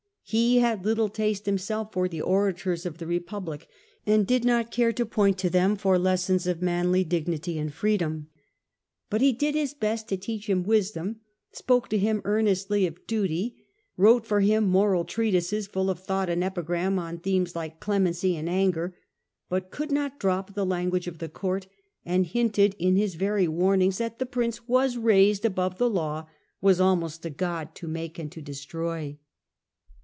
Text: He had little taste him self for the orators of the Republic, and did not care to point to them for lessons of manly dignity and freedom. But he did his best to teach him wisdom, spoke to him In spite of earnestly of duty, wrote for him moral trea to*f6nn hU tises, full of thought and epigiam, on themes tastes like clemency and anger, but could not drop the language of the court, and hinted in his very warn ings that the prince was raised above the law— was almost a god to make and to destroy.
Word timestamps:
He 0.23 0.59
had 0.59 0.85
little 0.85 1.09
taste 1.09 1.45
him 1.45 1.57
self 1.57 1.91
for 1.91 2.07
the 2.07 2.21
orators 2.21 2.85
of 2.85 2.99
the 2.99 3.05
Republic, 3.07 3.67
and 4.05 4.25
did 4.25 4.45
not 4.45 4.71
care 4.71 4.93
to 4.93 5.05
point 5.05 5.37
to 5.39 5.49
them 5.49 5.75
for 5.75 5.99
lessons 5.99 6.47
of 6.47 6.61
manly 6.61 7.03
dignity 7.03 7.59
and 7.59 7.73
freedom. 7.73 8.29
But 9.09 9.19
he 9.19 9.33
did 9.33 9.55
his 9.55 9.73
best 9.73 10.07
to 10.07 10.15
teach 10.15 10.47
him 10.49 10.63
wisdom, 10.63 11.19
spoke 11.51 11.89
to 11.89 11.97
him 11.97 12.17
In 12.17 12.21
spite 12.21 12.29
of 12.29 12.31
earnestly 12.31 12.87
of 12.87 13.05
duty, 13.07 13.57
wrote 13.97 14.25
for 14.25 14.39
him 14.39 14.63
moral 14.63 15.03
trea 15.03 15.31
to*f6nn 15.31 15.33
hU 15.33 15.39
tises, 15.57 15.69
full 15.69 15.89
of 15.89 15.99
thought 15.99 16.29
and 16.29 16.43
epigiam, 16.45 16.97
on 16.97 17.17
themes 17.17 17.49
tastes 17.49 17.55
like 17.57 17.81
clemency 17.81 18.37
and 18.37 18.47
anger, 18.47 18.95
but 19.49 19.69
could 19.69 19.91
not 19.91 20.17
drop 20.17 20.53
the 20.53 20.65
language 20.65 21.07
of 21.07 21.17
the 21.17 21.27
court, 21.27 21.67
and 22.05 22.27
hinted 22.27 22.73
in 22.79 22.95
his 22.95 23.15
very 23.15 23.49
warn 23.49 23.81
ings 23.81 23.97
that 23.97 24.17
the 24.17 24.25
prince 24.25 24.65
was 24.65 24.95
raised 24.95 25.43
above 25.43 25.77
the 25.77 25.89
law— 25.89 26.25
was 26.61 26.79
almost 26.79 27.25
a 27.25 27.29
god 27.29 27.75
to 27.75 27.85
make 27.85 28.17
and 28.17 28.31
to 28.31 28.41
destroy. 28.41 29.17